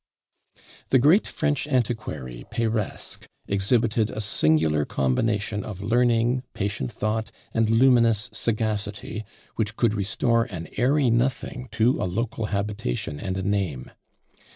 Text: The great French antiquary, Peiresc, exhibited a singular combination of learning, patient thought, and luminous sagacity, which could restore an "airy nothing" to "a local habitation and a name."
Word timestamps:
The 0.89 0.97
great 0.97 1.27
French 1.27 1.67
antiquary, 1.67 2.47
Peiresc, 2.49 3.27
exhibited 3.47 4.09
a 4.09 4.19
singular 4.19 4.83
combination 4.83 5.63
of 5.63 5.83
learning, 5.83 6.41
patient 6.55 6.91
thought, 6.91 7.31
and 7.53 7.69
luminous 7.69 8.31
sagacity, 8.33 9.25
which 9.57 9.75
could 9.75 9.93
restore 9.93 10.45
an 10.45 10.69
"airy 10.75 11.11
nothing" 11.11 11.67
to 11.73 12.01
"a 12.01 12.05
local 12.09 12.45
habitation 12.45 13.19
and 13.19 13.37
a 13.37 13.43
name." 13.43 13.91